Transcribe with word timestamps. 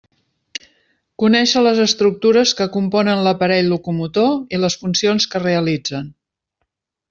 Conéixer 1.23 1.63
les 1.67 1.81
estructures 1.83 2.55
que 2.61 2.67
componen 2.77 3.23
l'aparell 3.27 3.71
locomotor 3.77 4.35
i 4.59 4.63
les 4.65 4.81
funcions 4.85 5.33
que 5.35 5.47
realitzen. 5.49 6.13